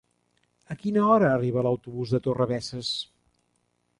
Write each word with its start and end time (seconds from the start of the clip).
A 0.75 0.77
quina 0.83 1.03
hora 1.09 1.27
arriba 1.33 1.65
l'autobús 1.67 2.15
de 2.15 2.21
Torrebesses? 2.29 2.93